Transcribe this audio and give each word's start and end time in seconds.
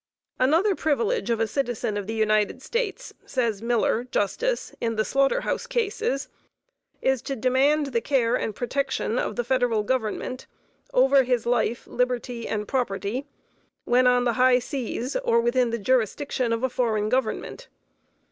Another 0.39 0.73
privilege 0.73 1.29
of 1.29 1.39
a 1.39 1.45
citizen 1.45 1.95
of 1.95 2.07
the 2.07 2.15
United 2.15 2.63
States, 2.63 3.13
says 3.23 3.61
Miller, 3.61 4.05
Justice, 4.05 4.73
in 4.81 4.95
the 4.95 5.05
"Slaughter 5.05 5.41
House" 5.41 5.67
cases, 5.67 6.27
is 7.03 7.21
to 7.21 7.35
demand 7.35 7.93
the 7.93 8.01
care 8.01 8.35
and 8.35 8.55
protection 8.55 9.19
of 9.19 9.35
the 9.35 9.43
Federal 9.43 9.83
Government 9.83 10.47
over 10.91 11.21
his 11.21 11.45
life, 11.45 11.85
liberty 11.85 12.47
and 12.47 12.67
property 12.67 13.27
when 13.85 14.07
on 14.07 14.23
the 14.23 14.33
high 14.41 14.57
seas 14.57 15.15
or 15.17 15.39
within 15.39 15.69
the 15.69 15.77
jurisdiction 15.77 16.51
of 16.51 16.63
a 16.63 16.69
foreign 16.71 17.07
government. 17.07 17.67